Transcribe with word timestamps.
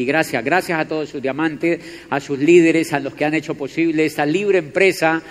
Y 0.00 0.04
gracias, 0.06 0.42
gracias 0.42 0.80
a 0.80 0.88
todos 0.88 1.10
sus 1.10 1.20
diamantes, 1.20 1.80
a 2.08 2.20
sus 2.20 2.38
líderes, 2.38 2.92
a 2.92 3.00
los 3.00 3.14
que 3.14 3.24
han 3.24 3.34
hecho 3.34 3.54
posible 3.54 4.06
esta 4.06 4.24
libre 4.24 4.58
empresa 4.58 5.22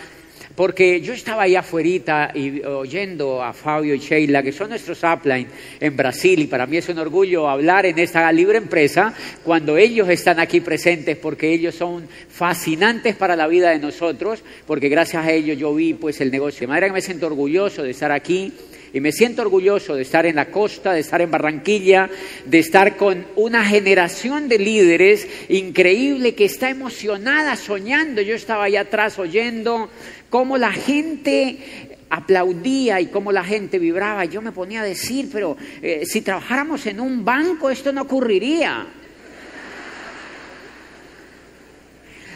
porque 0.59 0.99
yo 0.99 1.13
estaba 1.13 1.43
ahí 1.43 1.55
afuera 1.55 2.31
y 2.35 2.61
oyendo 2.63 3.41
a 3.41 3.53
Fabio 3.53 3.95
y 3.95 3.99
Sheila, 3.99 4.43
que 4.43 4.51
son 4.51 4.67
nuestros 4.67 5.01
upline 5.03 5.47
en 5.79 5.95
Brasil, 5.95 6.37
y 6.37 6.47
para 6.47 6.65
mí 6.65 6.75
es 6.75 6.89
un 6.89 6.99
orgullo 6.99 7.47
hablar 7.47 7.85
en 7.85 7.97
esta 7.97 8.29
libre 8.33 8.57
empresa 8.57 9.13
cuando 9.45 9.77
ellos 9.77 10.09
están 10.09 10.37
aquí 10.37 10.59
presentes, 10.59 11.15
porque 11.15 11.53
ellos 11.53 11.75
son 11.75 12.09
fascinantes 12.29 13.15
para 13.15 13.37
la 13.37 13.47
vida 13.47 13.69
de 13.69 13.79
nosotros, 13.79 14.43
porque 14.67 14.89
gracias 14.89 15.25
a 15.25 15.31
ellos 15.31 15.57
yo 15.57 15.73
vi 15.73 15.93
pues 15.93 16.19
el 16.19 16.29
negocio. 16.29 16.61
De 16.61 16.67
manera 16.67 16.87
que 16.87 16.93
me 16.93 17.01
siento 17.01 17.27
orgulloso 17.27 17.81
de 17.81 17.91
estar 17.91 18.11
aquí 18.11 18.51
y 18.93 18.99
me 18.99 19.11
siento 19.11 19.41
orgulloso 19.41 19.95
de 19.95 20.01
estar 20.01 20.25
en 20.25 20.35
la 20.35 20.51
costa, 20.51 20.93
de 20.93 20.99
estar 20.99 21.21
en 21.21 21.31
Barranquilla, 21.31 22.09
de 22.45 22.59
estar 22.59 22.97
con 22.97 23.25
una 23.35 23.65
generación 23.65 24.47
de 24.47 24.59
líderes 24.59 25.27
increíble 25.49 26.35
que 26.35 26.45
está 26.45 26.69
emocionada, 26.69 27.55
soñando. 27.55 28.21
Yo 28.21 28.35
estaba 28.35 28.65
allá 28.65 28.81
atrás 28.81 29.19
oyendo 29.19 29.89
cómo 30.29 30.57
la 30.57 30.71
gente 30.71 31.97
aplaudía 32.09 32.99
y 33.01 33.07
cómo 33.07 33.31
la 33.31 33.43
gente 33.43 33.79
vibraba. 33.79 34.25
Yo 34.25 34.41
me 34.41 34.51
ponía 34.51 34.81
a 34.81 34.85
decir, 34.85 35.29
pero 35.31 35.57
eh, 35.81 36.03
si 36.05 36.21
trabajáramos 36.21 36.85
en 36.87 36.99
un 36.99 37.23
banco 37.23 37.69
esto 37.69 37.91
no 37.93 38.03
ocurriría. 38.03 38.87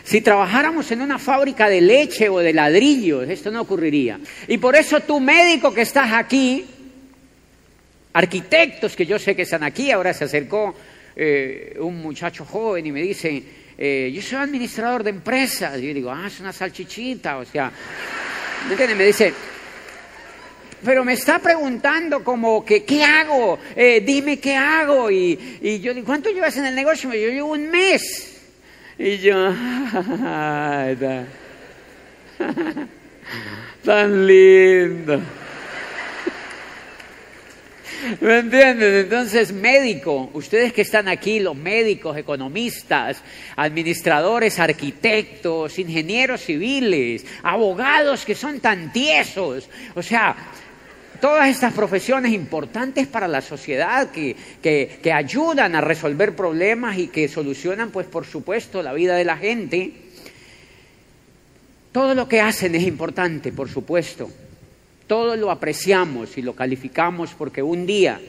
Si 0.04 0.20
trabajáramos 0.20 0.92
en 0.92 1.02
una 1.02 1.18
fábrica 1.18 1.70
de 1.70 1.80
leche 1.80 2.28
o 2.28 2.40
de 2.40 2.52
ladrillos, 2.52 3.28
esto 3.30 3.52
no 3.52 3.62
ocurriría. 3.62 4.20
Y 4.48 4.58
por 4.58 4.76
eso 4.76 5.00
tú 5.00 5.20
médico 5.20 5.74
que 5.74 5.82
estás 5.82 6.12
aquí, 6.12 6.66
arquitectos 8.12 8.96
que 8.96 9.06
yo 9.06 9.18
sé 9.18 9.36
que 9.36 9.44
están 9.44 9.64
aquí, 9.64 9.92
ahora 9.92 10.14
se 10.14 10.26
acercó 10.26 10.76
eh, 11.16 11.78
un 11.80 12.02
muchacho 12.02 12.44
joven 12.44 12.86
y 12.86 12.92
me 12.92 13.02
dice, 13.02 13.44
eh, 13.78 14.12
yo 14.14 14.22
soy 14.22 14.40
administrador 14.40 15.04
de 15.04 15.12
empresas. 15.12 15.80
Y 15.80 15.88
yo 15.88 15.94
digo, 15.94 16.12
ah, 16.12 16.26
es 16.28 16.40
una 16.42 16.52
salchichita, 16.52 17.38
o 17.38 17.46
sea, 17.46 17.72
¿me? 18.68 18.96
Me 18.96 19.06
dice, 19.06 19.34
pero 20.84 21.06
me 21.06 21.14
está 21.14 21.40
preguntando 21.40 22.22
como 22.26 22.66
que, 22.66 22.84
¿qué 22.84 23.06
hago? 23.06 23.58
Eh, 23.74 24.04
dime 24.06 24.38
qué 24.38 24.58
hago. 24.58 25.10
Y, 25.10 25.60
y 25.62 25.80
yo 25.80 25.94
digo, 25.94 26.06
¿cuánto 26.06 26.30
llevas 26.30 26.58
en 26.58 26.66
el 26.66 26.76
negocio? 26.76 27.10
Yo 27.14 27.30
llevo 27.30 27.54
un 27.54 27.70
mes. 27.70 28.33
Y 29.06 29.18
yo, 29.18 29.36
tan 33.84 34.26
lindo. 34.26 35.20
¿Me 38.22 38.38
entienden? 38.40 38.94
Entonces, 38.96 39.52
médico, 39.52 40.30
ustedes 40.34 40.72
que 40.72 40.84
están 40.84 41.10
aquí, 41.10 41.42
los 41.42 41.58
médicos, 41.58 42.16
economistas, 42.16 43.22
administradores, 43.58 44.58
arquitectos, 44.60 45.78
ingenieros 45.80 46.40
civiles, 46.40 47.26
abogados 47.44 48.24
que 48.24 48.36
son 48.36 48.62
tan 48.62 48.94
tiesos, 48.94 49.70
o 49.96 50.02
sea, 50.02 50.34
todas 51.24 51.48
estas 51.48 51.72
profesiones 51.72 52.34
importantes 52.34 53.08
para 53.08 53.30
la 53.30 53.40
sociedad 53.40 54.12
que, 54.12 54.36
que, 54.62 55.14
ayudan 55.14 55.74
a 55.74 55.80
resolver 55.80 56.36
problemas 56.36 56.98
y 56.98 57.08
que 57.08 57.30
solucionan, 57.30 57.92
pues 57.92 58.08
por 58.08 58.26
supuesto, 58.26 58.84
la 58.84 58.92
vida 58.92 59.16
de 59.16 59.24
la 59.24 59.38
gente. 59.38 59.94
Todo 61.94 62.14
lo 62.14 62.28
que 62.28 62.42
hacen 62.42 62.76
es 62.76 62.84
importante, 62.84 63.54
por 63.54 63.70
supuesto. 63.70 64.30
Todo 65.08 65.38
lo 65.38 65.50
apreciamos 65.50 66.38
y 66.38 66.42
lo 66.42 66.56
calificamos 66.56 67.34
porque 67.38 67.64
un 67.64 67.86
día 67.86 68.20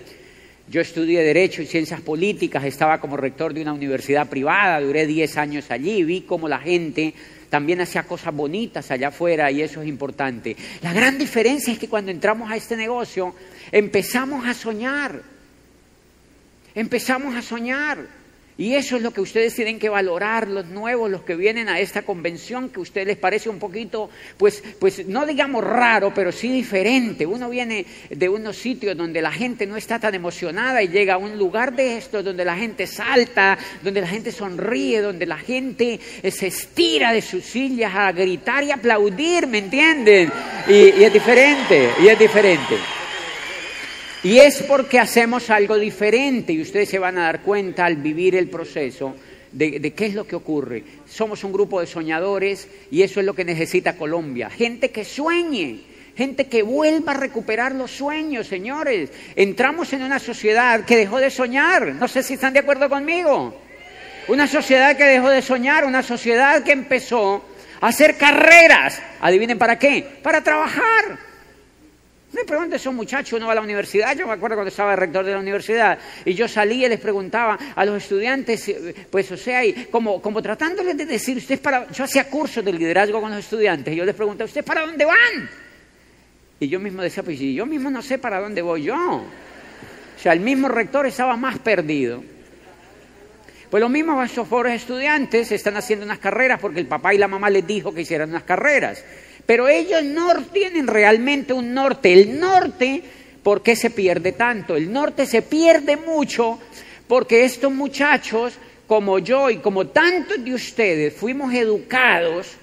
yo 0.68 0.80
estudié 0.80 1.22
Derecho 1.22 1.62
y 1.62 1.66
Ciencias 1.66 2.00
Políticas, 2.00 2.64
estaba 2.64 3.00
como 3.00 3.16
rector 3.16 3.52
de 3.52 3.62
una 3.62 3.72
universidad 3.72 4.28
privada, 4.28 4.80
duré 4.80 5.06
10 5.06 5.36
años 5.36 5.70
allí, 5.70 6.04
vi 6.04 6.22
cómo 6.22 6.48
la 6.48 6.58
gente 6.58 7.14
también 7.50 7.80
hacía 7.80 8.02
cosas 8.02 8.34
bonitas 8.34 8.90
allá 8.90 9.08
afuera 9.08 9.50
y 9.50 9.62
eso 9.62 9.80
es 9.80 9.88
importante. 9.88 10.56
La 10.82 10.92
gran 10.92 11.18
diferencia 11.18 11.72
es 11.72 11.78
que 11.78 11.88
cuando 11.88 12.10
entramos 12.10 12.50
a 12.50 12.56
este 12.56 12.76
negocio 12.76 13.34
empezamos 13.70 14.46
a 14.46 14.54
soñar, 14.54 15.22
empezamos 16.74 17.36
a 17.36 17.42
soñar. 17.42 18.23
Y 18.56 18.74
eso 18.74 18.96
es 18.96 19.02
lo 19.02 19.10
que 19.10 19.20
ustedes 19.20 19.54
tienen 19.54 19.80
que 19.80 19.88
valorar, 19.88 20.46
los 20.46 20.66
nuevos, 20.66 21.10
los 21.10 21.22
que 21.22 21.34
vienen 21.34 21.68
a 21.68 21.80
esta 21.80 22.02
convención, 22.02 22.68
que 22.68 22.78
a 22.78 22.82
ustedes 22.82 23.06
les 23.08 23.16
parece 23.16 23.48
un 23.48 23.58
poquito, 23.58 24.10
pues, 24.36 24.62
pues 24.78 25.06
no 25.08 25.26
digamos 25.26 25.64
raro, 25.64 26.12
pero 26.14 26.30
sí 26.30 26.52
diferente. 26.52 27.26
Uno 27.26 27.50
viene 27.50 27.84
de 28.10 28.28
unos 28.28 28.56
sitios 28.56 28.96
donde 28.96 29.20
la 29.20 29.32
gente 29.32 29.66
no 29.66 29.76
está 29.76 29.98
tan 29.98 30.14
emocionada 30.14 30.82
y 30.82 30.88
llega 30.88 31.14
a 31.14 31.18
un 31.18 31.36
lugar 31.36 31.74
de 31.74 31.98
esto 31.98 32.22
donde 32.22 32.44
la 32.44 32.56
gente 32.56 32.86
salta, 32.86 33.58
donde 33.82 34.00
la 34.00 34.06
gente 34.06 34.30
sonríe, 34.30 35.00
donde 35.00 35.26
la 35.26 35.38
gente 35.38 35.98
eh, 36.22 36.30
se 36.30 36.46
estira 36.46 37.12
de 37.12 37.22
sus 37.22 37.44
sillas 37.44 37.92
a 37.92 38.12
gritar 38.12 38.62
y 38.62 38.70
aplaudir, 38.70 39.48
¿me 39.48 39.58
entienden? 39.58 40.30
y 40.68 41.02
es 41.02 41.12
diferente, 41.12 41.90
y 42.02 42.08
es 42.08 42.18
diferente. 42.18 43.03
Y 44.24 44.38
es 44.38 44.62
porque 44.62 44.98
hacemos 44.98 45.50
algo 45.50 45.76
diferente 45.76 46.54
y 46.54 46.62
ustedes 46.62 46.88
se 46.88 46.98
van 46.98 47.18
a 47.18 47.24
dar 47.24 47.42
cuenta 47.42 47.84
al 47.84 47.96
vivir 47.96 48.34
el 48.34 48.48
proceso 48.48 49.14
de, 49.52 49.92
qué 49.92 50.06
es 50.06 50.14
lo 50.14 50.26
que 50.26 50.34
ocurre. 50.34 50.82
Somos 51.06 51.44
un 51.44 51.52
grupo 51.52 51.78
de 51.78 51.86
soñadores 51.86 52.66
y 52.90 53.02
eso 53.02 53.20
es 53.20 53.26
lo 53.26 53.34
que 53.34 53.44
necesita 53.44 53.98
Colombia. 53.98 54.48
Gente 54.48 54.90
que 54.90 55.04
sueñe, 55.04 55.80
gente 56.16 56.46
que 56.46 56.62
vuelva 56.62 57.12
a 57.12 57.16
recuperar 57.16 57.74
los 57.74 57.90
sueños, 57.90 58.46
señores. 58.46 59.10
Entramos 59.36 59.92
en 59.92 60.02
una 60.02 60.18
sociedad 60.18 60.86
que 60.86 60.96
dejó 60.96 61.18
de 61.18 61.28
soñar. 61.28 61.88
No 61.88 62.08
sé 62.08 62.22
si 62.22 62.32
están 62.34 62.54
de 62.54 62.60
acuerdo 62.60 62.88
conmigo. 62.88 63.54
Una 64.28 64.46
sociedad 64.46 64.96
que 64.96 65.04
dejó 65.04 65.28
de 65.28 65.42
soñar, 65.42 65.84
una 65.84 66.02
sociedad 66.02 66.62
que 66.62 66.72
empezó 66.72 67.44
a 67.78 67.88
hacer 67.88 68.16
carreras. 68.16 69.02
Adivinen 69.20 69.58
para 69.58 69.78
qué. 69.78 70.02
Para 70.22 70.42
trabajar. 70.42 71.33
Me 72.34 72.44
pregunto, 72.44 72.74
esos 72.74 72.92
muchachos, 72.92 73.34
uno 73.34 73.46
va 73.46 73.52
a 73.52 73.54
la 73.54 73.60
universidad, 73.60 74.16
yo 74.16 74.26
me 74.26 74.32
acuerdo 74.32 74.56
cuando 74.56 74.70
estaba 74.70 74.96
rector 74.96 75.24
de 75.24 75.32
la 75.32 75.38
universidad, 75.38 75.96
y 76.24 76.34
yo 76.34 76.48
salía 76.48 76.86
y 76.86 76.88
les 76.88 76.98
preguntaba 76.98 77.56
a 77.76 77.84
los 77.84 78.02
estudiantes, 78.02 78.68
eh, 78.68 78.94
pues 79.08 79.30
o 79.30 79.36
sea, 79.36 79.64
y 79.64 79.86
como, 79.86 80.20
como 80.20 80.42
tratándoles 80.42 80.96
de 80.96 81.06
decir, 81.06 81.36
usted 81.36 81.60
para, 81.60 81.90
yo 81.92 82.02
hacía 82.02 82.28
cursos 82.28 82.64
de 82.64 82.72
liderazgo 82.72 83.20
con 83.20 83.30
los 83.30 83.38
estudiantes, 83.38 83.94
y 83.94 83.96
yo 83.96 84.04
les 84.04 84.16
preguntaba, 84.16 84.46
¿usted 84.46 84.64
para 84.64 84.84
dónde 84.84 85.04
van? 85.04 85.48
Y 86.58 86.68
yo 86.68 86.80
mismo 86.80 87.02
decía, 87.02 87.22
pues 87.22 87.38
yo 87.38 87.66
mismo 87.66 87.88
no 87.88 88.02
sé 88.02 88.18
para 88.18 88.40
dónde 88.40 88.62
voy 88.62 88.82
yo. 88.82 88.96
O 88.96 90.20
sea, 90.20 90.32
el 90.32 90.40
mismo 90.40 90.68
rector 90.68 91.06
estaba 91.06 91.36
más 91.36 91.58
perdido. 91.58 92.22
Pues 93.70 93.80
los 93.80 93.90
mismos 93.90 94.30
esos 94.30 94.48
estudiantes 94.66 95.50
están 95.50 95.76
haciendo 95.76 96.04
unas 96.04 96.20
carreras 96.20 96.60
porque 96.60 96.78
el 96.78 96.86
papá 96.86 97.12
y 97.12 97.18
la 97.18 97.26
mamá 97.26 97.50
les 97.50 97.66
dijo 97.66 97.92
que 97.92 98.02
hicieran 98.02 98.30
unas 98.30 98.44
carreras. 98.44 99.04
Pero 99.46 99.68
ellos 99.68 100.02
no 100.02 100.34
tienen 100.52 100.86
realmente 100.86 101.52
un 101.52 101.74
norte. 101.74 102.12
El 102.12 102.38
norte, 102.38 103.02
¿por 103.42 103.62
qué 103.62 103.76
se 103.76 103.90
pierde 103.90 104.32
tanto? 104.32 104.76
El 104.76 104.92
norte 104.92 105.26
se 105.26 105.42
pierde 105.42 105.96
mucho 105.96 106.58
porque 107.06 107.44
estos 107.44 107.72
muchachos, 107.72 108.54
como 108.86 109.18
yo 109.18 109.50
y 109.50 109.58
como 109.58 109.88
tantos 109.88 110.42
de 110.42 110.54
ustedes, 110.54 111.14
fuimos 111.14 111.52
educados 111.52 112.56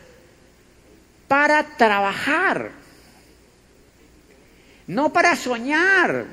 para 1.27 1.63
trabajar, 1.77 2.71
no 4.87 5.13
para 5.13 5.35
soñar, 5.35 6.25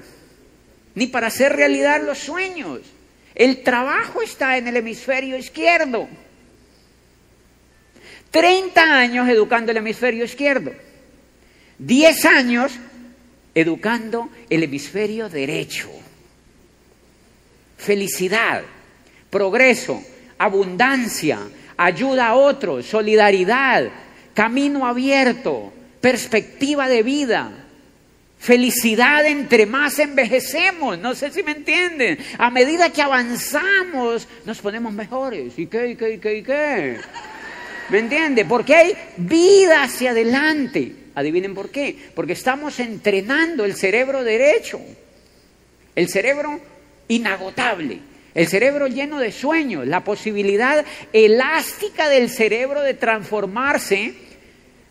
ni 0.95 1.07
para 1.07 1.29
hacer 1.29 1.55
realidad 1.55 2.03
los 2.03 2.19
sueños. 2.19 2.81
El 3.35 3.63
trabajo 3.63 4.23
está 4.23 4.57
en 4.57 4.67
el 4.67 4.79
hemisferio 4.79 5.37
izquierdo. 5.37 6.09
30 8.31 8.81
años 8.83 9.29
educando 9.29 9.71
el 9.71 9.79
hemisferio 9.79 10.25
izquierdo, 10.25 10.73
10 11.79 12.25
años 12.27 12.73
educando 13.55 14.29
el 14.51 14.63
hemisferio 14.63 15.29
derecho. 15.29 15.89
Felicidad, 17.77 18.63
progreso, 19.31 20.03
abundancia, 20.39 21.39
ayuda 21.77 22.29
a 22.29 22.35
otros, 22.35 22.87
solidaridad, 22.87 23.89
camino 24.35 24.87
abierto, 24.87 25.73
perspectiva 26.01 26.89
de 26.89 27.03
vida, 27.03 27.69
Felicidad 28.39 29.27
entre 29.27 29.67
más 29.67 29.99
envejecemos, 29.99 30.97
no 30.99 31.15
sé 31.15 31.31
si 31.31 31.43
me 31.43 31.53
entienden. 31.53 32.19
A 32.39 32.51
medida 32.51 32.93
que 32.93 33.03
avanzamos, 33.03 34.29
nos 34.45 34.59
ponemos 34.59 34.93
mejores. 34.93 35.59
¿Y 35.59 35.67
qué, 35.67 35.89
y 35.89 35.97
qué, 35.97 36.15
y 36.15 36.19
qué, 36.19 36.39
y 36.39 36.43
qué? 36.45 36.97
¿Me 37.91 37.99
entiende? 37.99 38.45
Porque 38.45 38.75
hay 38.75 38.95
vida 39.17 39.83
hacia 39.83 40.11
adelante. 40.11 40.93
Adivinen 41.15 41.55
por 41.55 41.71
qué. 41.71 41.97
Porque 42.15 42.35
estamos 42.35 42.79
entrenando 42.81 43.65
el 43.65 43.75
cerebro 43.75 44.25
derecho. 44.25 44.81
El 45.95 46.09
cerebro 46.09 46.61
inagotable. 47.09 48.01
El 48.35 48.47
cerebro 48.47 48.87
lleno 48.87 49.19
de 49.19 49.33
sueños. 49.33 49.87
La 49.87 50.05
posibilidad 50.05 50.85
elástica 51.13 52.09
del 52.09 52.31
cerebro 52.31 52.83
de 52.83 52.95
transformarse 52.95 54.15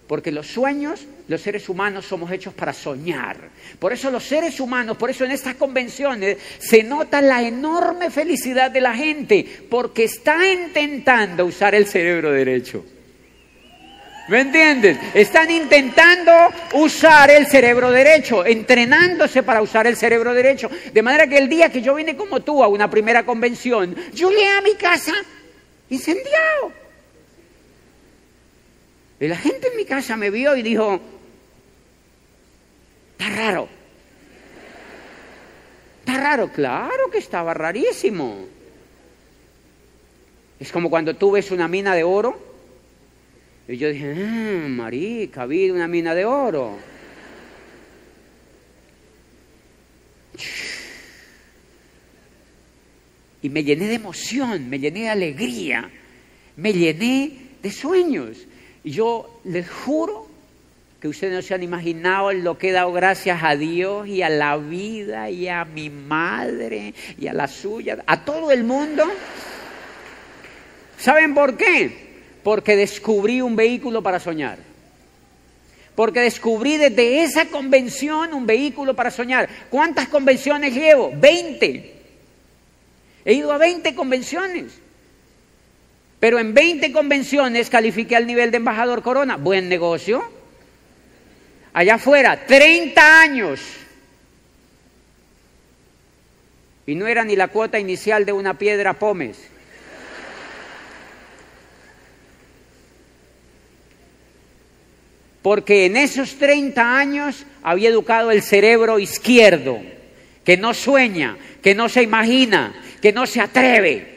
Porque 0.08 0.32
los 0.32 0.48
sueños, 0.48 1.06
los 1.28 1.42
seres 1.42 1.68
humanos 1.68 2.06
somos 2.06 2.32
hechos 2.32 2.54
para 2.54 2.72
soñar. 2.72 3.38
Por 3.78 3.92
eso 3.92 4.10
los 4.10 4.24
seres 4.24 4.60
humanos, 4.60 4.96
por 4.96 5.10
eso 5.10 5.26
en 5.26 5.32
estas 5.32 5.56
convenciones 5.56 6.38
se 6.60 6.82
nota 6.82 7.22
la 7.22 7.42
enorme 7.42 8.10
felicidad 8.10 8.72
de 8.72 8.82
la 8.82 8.96
gente, 8.96 9.46
porque 9.70 10.06
está 10.06 10.50
intentando 10.50 11.46
usar 11.46 11.76
el 11.76 11.86
cerebro 11.86 12.32
derecho. 12.32 12.86
¿Me 14.30 14.42
entiendes? 14.42 14.98
Están 15.14 15.50
intentando 15.50 16.32
usar 16.74 17.32
el 17.32 17.48
cerebro 17.48 17.92
derecho, 17.92 18.46
entrenándose 18.46 19.42
para 19.42 19.62
usar 19.62 19.88
el 19.88 19.96
cerebro 19.96 20.34
derecho. 20.34 20.70
De 20.94 21.02
manera 21.02 21.28
que 21.28 21.38
el 21.38 21.48
día 21.48 21.70
que 21.70 21.82
yo 21.82 21.96
vine 21.96 22.16
como 22.16 22.42
tú 22.42 22.62
a 22.62 22.68
una 22.68 22.90
primera 22.90 23.24
convención, 23.26 23.96
yo 24.14 24.30
llegué 24.30 24.50
a 24.50 24.62
mi 24.62 24.76
casa 24.76 25.14
incendiado. 25.90 26.87
Y 29.20 29.28
la 29.28 29.38
gente 29.38 29.70
en 29.70 29.78
mi 29.78 29.86
casa 29.86 30.16
me 30.16 30.30
vio 30.30 30.56
y 30.56 30.62
dijo, 30.62 31.02
está 33.18 33.30
raro. 33.30 33.68
Está 36.00 36.22
raro, 36.22 36.52
claro 36.52 37.10
que 37.12 37.18
estaba 37.18 37.54
rarísimo. 37.54 38.46
Es 40.60 40.72
como 40.72 40.90
cuando 40.90 41.16
tú 41.16 41.32
ves 41.32 41.52
una 41.52 41.68
mina 41.68 41.96
de 41.96 42.04
oro. 42.04 42.40
Y 43.68 43.78
yo 43.78 43.90
dije, 43.90 44.14
ah, 44.16 44.68
marica, 44.70 45.46
vi 45.46 45.70
una 45.70 45.88
mina 45.88 46.16
de 46.16 46.26
oro. 46.26 46.78
Y 53.40 53.50
me 53.50 53.64
llené 53.64 53.86
de 53.88 53.94
emoción, 53.94 54.68
me 54.68 54.80
llené 54.80 55.02
de 55.02 55.10
alegría, 55.10 55.92
me 56.56 56.74
llené 56.74 57.38
de 57.62 57.72
sueños. 57.72 58.48
Yo 58.92 59.42
les 59.44 59.70
juro 59.70 60.28
que 61.02 61.08
ustedes 61.08 61.34
no 61.34 61.42
se 61.42 61.54
han 61.54 61.64
imaginado 61.64 62.32
lo 62.34 62.58
que 62.58 62.70
he 62.70 62.72
dado 62.72 62.92
gracias 62.92 63.44
a 63.44 63.56
Dios 63.56 64.08
y 64.08 64.22
a 64.22 64.30
la 64.30 64.58
vida 64.58 65.30
y 65.30 65.48
a 65.48 65.66
mi 65.66 65.90
madre 65.90 66.94
y 67.18 67.28
a 67.28 67.34
la 67.34 67.48
suya, 67.48 68.04
a 68.06 68.24
todo 68.24 68.52
el 68.52 68.64
mundo. 68.64 69.04
¿Saben 70.98 71.34
por 71.34 71.58
qué? 71.58 72.08
Porque 72.44 72.76
descubrí 72.76 73.42
un 73.42 73.56
vehículo 73.56 74.02
para 74.02 74.20
soñar. 74.20 74.58
Porque 75.94 76.22
descubrí 76.22 76.78
desde 76.78 77.24
esa 77.24 77.46
convención 77.46 78.34
un 78.34 78.46
vehículo 78.46 78.96
para 78.96 79.12
soñar. 79.12 79.50
¿Cuántas 79.70 80.08
convenciones 80.08 80.74
llevo? 80.74 81.12
20. 81.16 81.96
He 83.26 83.34
ido 83.34 83.52
a 83.52 83.58
20 83.58 83.94
convenciones. 83.94 84.80
Pero 86.20 86.40
en 86.40 86.54
20 86.54 86.92
convenciones 86.92 87.70
califiqué 87.70 88.16
al 88.16 88.26
nivel 88.26 88.50
de 88.50 88.58
embajador 88.58 89.04
corona. 89.04 89.38
Buen 89.38 89.70
negocio. 89.70 90.24
Allá 91.74 91.96
afuera, 91.96 92.46
30 92.48 93.22
años. 93.22 93.62
Y 96.88 96.96
no 96.96 97.06
era 97.06 97.24
ni 97.24 97.36
la 97.36 97.50
cuota 97.50 97.78
inicial 97.78 98.26
de 98.26 98.32
una 98.34 98.58
piedra 98.58 98.94
pómez. 98.94 99.38
Porque 105.44 105.86
en 105.86 105.98
esos 105.98 106.38
30 106.38 106.98
años 106.98 107.46
había 107.62 107.90
educado 107.90 108.32
el 108.32 108.42
cerebro 108.42 108.98
izquierdo, 109.00 109.80
que 110.44 110.58
no 110.58 110.74
sueña, 110.74 111.38
que 111.62 111.76
no 111.76 111.90
se 111.90 112.02
imagina, 112.02 112.74
que 113.02 113.14
no 113.14 113.28
se 113.28 113.40
atreve 113.40 114.17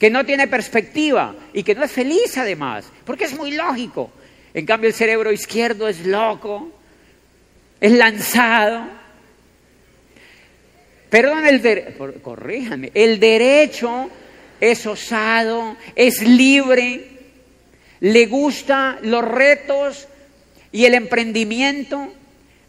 que 0.00 0.08
no 0.08 0.24
tiene 0.24 0.48
perspectiva 0.48 1.34
y 1.52 1.62
que 1.62 1.74
no 1.74 1.84
es 1.84 1.92
feliz 1.92 2.38
además, 2.38 2.86
porque 3.04 3.24
es 3.24 3.36
muy 3.36 3.52
lógico. 3.52 4.10
En 4.54 4.64
cambio 4.64 4.88
el 4.88 4.94
cerebro 4.94 5.30
izquierdo 5.30 5.86
es 5.88 6.06
loco, 6.06 6.72
es 7.78 7.92
lanzado. 7.92 8.82
Perdón, 11.10 11.44
el 11.46 11.60
derecho, 11.60 12.14
el 12.94 13.20
derecho 13.20 14.10
es 14.58 14.86
osado, 14.86 15.76
es 15.94 16.22
libre, 16.22 17.04
le 18.00 18.24
gusta 18.24 18.98
los 19.02 19.22
retos 19.22 20.08
y 20.72 20.86
el 20.86 20.94
emprendimiento, 20.94 22.10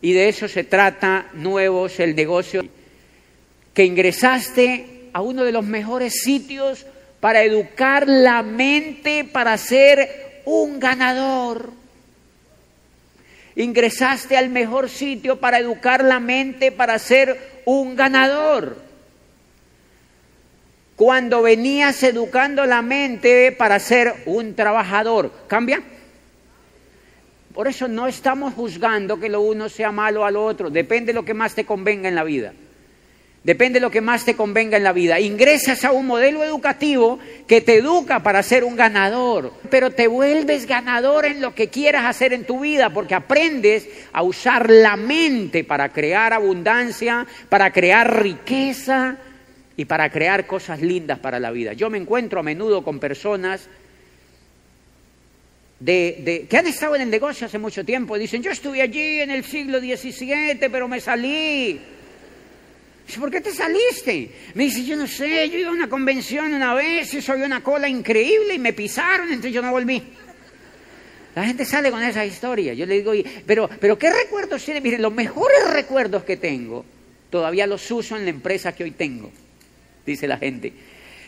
y 0.02 0.12
de 0.12 0.28
eso 0.28 0.50
se 0.50 0.66
trata 0.66 1.30
nuevos, 1.34 1.98
el 2.02 2.14
negocio, 2.14 2.66
que 3.74 3.86
ingresaste 3.86 5.10
a 5.14 5.22
uno 5.22 5.46
de 5.46 5.54
los 5.54 5.64
mejores 5.64 6.24
sitios 6.24 6.86
para 7.22 7.44
educar 7.44 8.08
la 8.08 8.42
mente 8.42 9.24
para 9.24 9.58
ser 9.58 10.42
un 10.44 10.80
ganador. 10.80 11.72
Ingresaste 13.56 14.36
al 14.38 14.50
mejor 14.50 14.90
sitio 14.90 15.40
para 15.40 15.60
educar 15.60 16.04
la 16.04 16.20
mente 16.20 16.72
para 16.72 16.98
ser 16.98 17.62
un 17.66 17.96
ganador. 17.96 18.78
Cuando 20.96 21.42
venías 21.42 22.02
educando 22.04 22.66
la 22.66 22.82
mente 22.82 23.52
para 23.52 23.80
ser 23.80 24.14
un 24.26 24.56
trabajador, 24.56 25.32
¿cambia? 25.48 25.82
Por 27.54 27.68
eso 27.68 27.88
no 27.88 28.08
estamos 28.08 28.54
juzgando 28.54 29.20
que 29.20 29.30
lo 29.30 29.42
uno 29.42 29.70
sea 29.70 29.92
malo 29.92 30.26
al 30.26 30.38
otro, 30.38 30.70
depende 30.70 31.08
de 31.08 31.14
lo 31.14 31.26
que 31.26 31.34
más 31.34 31.54
te 31.54 31.66
convenga 31.66 32.08
en 32.10 32.16
la 32.16 32.24
vida. 32.24 32.54
Depende 33.44 33.80
de 33.80 33.82
lo 33.82 33.90
que 33.90 34.02
más 34.02 34.24
te 34.24 34.36
convenga 34.36 34.78
en 34.78 34.84
la 34.84 34.94
vida. 34.94 35.20
Ingresas 35.20 35.84
a 35.84 35.92
un 35.92 36.06
modelo 36.06 36.44
educativo 36.44 37.18
que 37.48 37.60
te 37.60 37.78
educa 37.78 38.22
para 38.22 38.44
ser 38.44 38.64
un 38.64 38.76
ganador, 38.76 39.52
pero 39.72 39.90
te 39.90 40.08
vuelves 40.08 40.68
ganador 40.68 41.26
en 41.26 41.42
lo 41.42 41.56
que 41.56 41.70
quieras 41.70 42.06
hacer 42.06 42.34
en 42.34 42.46
tu 42.46 42.60
vida 42.60 42.92
porque 42.92 43.16
aprendes 43.16 43.90
a 44.14 44.22
usar 44.22 44.70
la 44.70 44.96
mente 44.96 45.64
para 45.64 45.90
crear 45.90 46.34
abundancia, 46.34 47.26
para 47.50 47.74
crear 47.74 48.22
riqueza 48.22 49.18
y 49.76 49.86
para 49.86 50.12
crear 50.12 50.46
cosas 50.46 50.80
lindas 50.80 51.18
para 51.18 51.40
la 51.40 51.50
vida. 51.50 51.74
Yo 51.74 51.90
me 51.90 51.98
encuentro 51.98 52.42
a 52.42 52.44
menudo 52.44 52.84
con 52.84 53.00
personas 53.00 53.68
de, 55.80 56.46
que 56.48 56.58
han 56.58 56.68
estado 56.68 56.96
en 56.96 57.02
el 57.02 57.10
negocio 57.10 57.48
hace 57.48 57.58
mucho 57.58 57.84
tiempo 57.84 58.16
y 58.16 58.20
dicen, 58.20 58.44
yo 58.44 58.52
estuve 58.52 58.84
allí 58.84 59.20
en 59.22 59.32
el 59.32 59.44
siglo 59.44 59.80
XVII, 59.80 60.70
pero 60.70 60.88
me 60.88 61.00
salí. 61.00 61.82
¿Por 63.20 63.32
qué 63.32 63.42
te 63.42 63.52
saliste? 63.52 64.32
Me 64.54 64.66
dice, 64.66 64.84
yo 64.84 64.96
no 64.96 65.08
sé, 65.08 65.50
yo 65.50 65.58
iba 65.58 65.70
a 65.70 65.74
una 65.74 65.90
convención 65.90 66.54
una 66.54 66.74
vez 66.74 67.14
y 67.14 67.22
soy 67.22 67.42
una 67.42 67.64
cola 67.64 67.88
increíble 67.88 68.54
y 68.56 68.60
me 68.60 68.74
pisaron, 68.74 69.28
entonces 69.28 69.54
yo 69.54 69.62
no 69.62 69.72
volví. 69.72 70.02
La 71.36 71.46
gente 71.46 71.64
sale 71.66 71.92
con 71.92 72.04
esa 72.04 72.26
historia. 72.26 72.74
Yo 72.74 72.86
le 72.86 72.96
digo, 72.96 73.14
pero, 73.46 73.70
pero 73.80 73.98
¿qué 73.98 74.12
recuerdos 74.12 74.64
tiene? 74.64 74.82
Miren, 74.82 75.02
los 75.02 75.14
mejores 75.14 75.70
recuerdos 75.72 76.24
que 76.24 76.38
tengo, 76.38 76.86
todavía 77.30 77.68
los 77.68 77.90
uso 77.90 78.18
en 78.18 78.26
la 78.26 78.32
empresa 78.32 78.74
que 78.74 78.84
hoy 78.84 78.92
tengo, 78.92 79.32
dice 80.06 80.28
la 80.28 80.38
gente. 80.38 80.74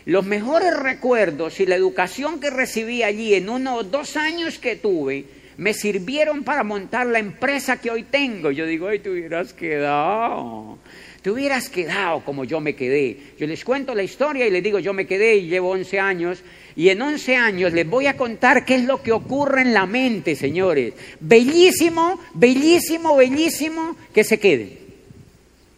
Los 0.06 0.26
mejores 0.26 0.78
recuerdos 0.78 1.60
y 1.62 1.66
la 1.66 1.76
educación 1.76 2.42
que 2.42 2.50
recibí 2.50 3.04
allí 3.04 3.34
en 3.36 3.48
uno 3.48 3.76
o 3.76 3.84
dos 3.84 4.18
años 4.18 4.60
que 4.60 4.76
tuve, 4.76 5.26
me 5.56 5.74
sirvieron 5.74 6.44
para 6.44 6.64
montar 6.64 7.08
la 7.08 7.20
empresa 7.20 7.80
que 7.80 7.90
hoy 7.90 8.04
tengo. 8.04 8.52
Yo 8.52 8.66
digo, 8.66 8.88
ay, 8.90 9.00
te 9.00 9.10
hubieras 9.10 9.54
quedado 9.54 10.78
te 11.24 11.32
hubieras 11.32 11.70
quedado 11.70 12.20
como 12.26 12.44
yo 12.44 12.60
me 12.60 12.76
quedé. 12.76 13.18
Yo 13.40 13.48
les 13.48 13.64
cuento 13.64 13.96
la 13.96 14.04
historia 14.04 14.46
y 14.46 14.52
les 14.52 14.62
digo, 14.62 14.80
yo 14.80 14.92
me 14.92 15.08
quedé 15.08 15.38
y 15.38 15.48
llevo 15.48 15.70
11 15.70 15.98
años. 15.98 16.44
Y 16.76 16.90
en 16.90 17.02
11 17.02 17.38
años 17.38 17.72
les 17.72 17.88
voy 17.90 18.08
a 18.08 18.18
contar 18.18 18.66
qué 18.66 18.76
es 18.76 18.84
lo 18.84 19.02
que 19.02 19.14
ocurre 19.14 19.62
en 19.62 19.74
la 19.74 19.86
mente, 19.86 20.36
señores. 20.36 20.94
Bellísimo, 21.22 22.20
bellísimo, 22.34 23.16
bellísimo 23.16 23.96
que 24.14 24.26
se 24.26 24.38
queden. 24.38 24.78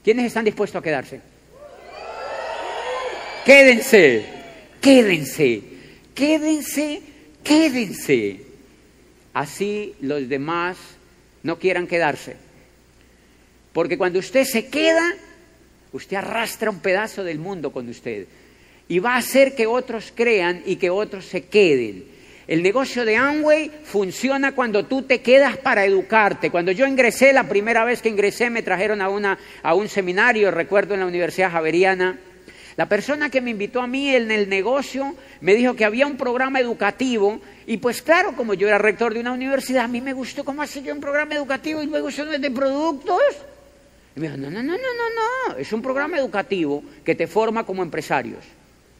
¿Quiénes 0.04 0.26
están 0.26 0.46
dispuestos 0.46 0.80
a 0.80 0.84
quedarse? 0.84 1.22
Quédense, 3.46 4.26
quédense, 4.82 5.62
quédense, 6.16 7.02
quédense. 7.44 8.40
Así 9.32 9.94
los 10.02 10.28
demás 10.28 10.78
no 11.44 11.60
quieran 11.60 11.86
quedarse. 11.86 12.36
Porque 13.74 13.98
cuando 13.98 14.18
usted 14.18 14.46
se 14.46 14.68
queda, 14.68 15.14
Usted 15.96 16.18
arrastra 16.18 16.70
un 16.70 16.80
pedazo 16.80 17.24
del 17.24 17.40
mundo 17.40 17.72
con 17.72 17.88
usted 17.88 18.28
y 18.90 19.00
va 19.00 19.14
a 19.14 19.20
hacer 19.20 19.56
que 19.56 19.66
otros 19.66 20.12
crean 20.14 20.62
y 20.66 20.76
que 20.76 20.90
otros 20.90 21.24
se 21.24 21.46
queden. 21.46 22.04
El 22.48 22.62
negocio 22.64 23.06
de 23.06 23.16
Amway 23.16 23.72
funciona 23.86 24.52
cuando 24.52 24.86
tú 24.88 25.04
te 25.04 25.22
quedas 25.22 25.56
para 25.56 25.86
educarte. 25.86 26.52
Cuando 26.52 26.74
yo 26.74 26.86
ingresé, 26.86 27.32
la 27.32 27.48
primera 27.48 27.86
vez 27.86 28.02
que 28.02 28.10
ingresé, 28.10 28.50
me 28.50 28.62
trajeron 28.62 29.02
a, 29.02 29.08
una, 29.08 29.40
a 29.64 29.74
un 29.74 29.88
seminario, 29.88 30.52
recuerdo 30.52 30.96
en 30.96 31.00
la 31.00 31.06
Universidad 31.06 31.50
Javeriana. 31.50 32.20
La 32.76 32.90
persona 32.90 33.30
que 33.30 33.40
me 33.40 33.52
invitó 33.52 33.80
a 33.82 33.88
mí 33.88 34.14
en 34.14 34.32
el 34.32 34.50
negocio 34.50 35.16
me 35.40 35.56
dijo 35.56 35.78
que 35.78 35.86
había 35.86 36.08
un 36.08 36.18
programa 36.18 36.60
educativo 36.60 37.40
y 37.66 37.78
pues 37.78 38.02
claro, 38.02 38.36
como 38.36 38.54
yo 38.54 38.68
era 38.68 38.80
rector 38.80 39.14
de 39.14 39.22
una 39.22 39.32
universidad, 39.32 39.86
a 39.86 39.88
mí 39.88 40.02
me 40.02 40.12
gustó 40.12 40.44
cómo 40.44 40.62
hace 40.62 40.84
yo 40.84 40.94
un 40.94 41.00
programa 41.00 41.36
educativo 41.36 41.82
y 41.82 41.86
luego 41.86 42.12
son 42.12 42.42
de 42.42 42.52
productos. 42.52 43.24
Y 44.16 44.20
me 44.20 44.28
dijo, 44.28 44.38
no, 44.38 44.50
no, 44.50 44.64
no, 44.64 44.72
no, 44.74 44.78
no, 44.78 45.50
no, 45.50 45.58
es 45.58 45.74
un 45.74 45.82
programa 45.82 46.18
educativo 46.18 46.84
que 47.04 47.16
te 47.16 47.28
forma 47.28 47.66
como 47.66 47.84
empresarios, 47.84 48.46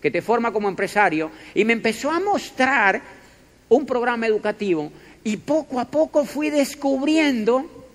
que 0.02 0.12
te 0.12 0.22
forma 0.22 0.52
como 0.52 0.68
empresario. 0.68 1.32
Y 1.54 1.64
me 1.64 1.74
empezó 1.74 2.12
a 2.12 2.20
mostrar 2.20 3.02
un 3.70 3.86
programa 3.86 4.28
educativo 4.28 4.92
Y 5.24 5.38
poco 5.38 5.80
a 5.80 5.86
poco 5.86 6.24
fui 6.24 6.52
descubriendo 6.52 7.88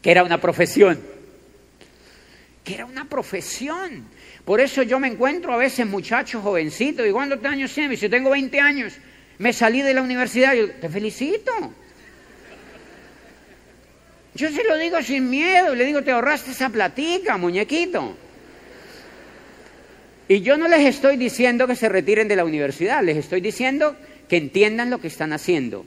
que 0.00 0.12
era 0.12 0.22
una 0.22 0.40
profesión. 0.40 1.00
Que 2.62 2.74
era 2.74 2.86
una 2.86 3.08
profesión. 3.08 4.06
Por 4.44 4.60
eso 4.60 4.84
yo 4.84 5.00
me 5.00 5.08
encuentro 5.08 5.52
a 5.52 5.56
veces 5.56 5.84
muchachos 5.84 6.42
jovencitos. 6.44 7.04
¿Y 7.04 7.10
cuántos 7.10 7.44
años 7.44 7.72
tienes? 7.74 7.98
Si 7.98 8.08
tengo 8.08 8.30
20 8.30 8.60
años, 8.60 8.92
me 9.38 9.52
salí 9.52 9.82
de 9.82 9.94
la 9.94 10.02
universidad. 10.02 10.54
Yo, 10.54 10.70
te 10.70 10.88
felicito. 10.88 11.52
Yo 14.36 14.50
se 14.50 14.64
lo 14.64 14.76
digo 14.76 15.02
sin 15.02 15.28
miedo. 15.28 15.74
Le 15.74 15.84
digo, 15.84 16.02
te 16.02 16.12
ahorraste 16.12 16.52
esa 16.52 16.68
platica, 16.68 17.36
muñequito. 17.36 18.16
Y 20.28 20.40
yo 20.40 20.56
no 20.56 20.68
les 20.68 20.86
estoy 20.86 21.16
diciendo 21.16 21.66
que 21.66 21.76
se 21.76 21.88
retiren 21.88 22.28
de 22.28 22.36
la 22.36 22.44
universidad. 22.44 23.02
Les 23.02 23.16
estoy 23.16 23.40
diciendo 23.40 23.96
que 24.28 24.36
entiendan 24.36 24.90
lo 24.90 25.00
que 25.00 25.08
están 25.08 25.32
haciendo 25.32 25.84